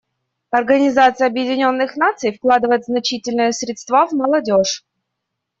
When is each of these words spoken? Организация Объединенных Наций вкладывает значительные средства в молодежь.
Организация 0.49 1.27
Объединенных 1.27 1.95
Наций 1.95 2.35
вкладывает 2.35 2.85
значительные 2.85 3.53
средства 3.53 4.07
в 4.07 4.13
молодежь. 4.13 4.83